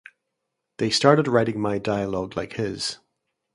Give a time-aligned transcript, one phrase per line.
[0.79, 2.97] They started writing my dialogue like his.